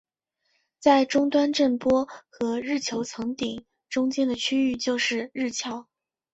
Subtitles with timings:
[0.79, 5.85] 在终端震波和日球层顶中间的区域就是日鞘。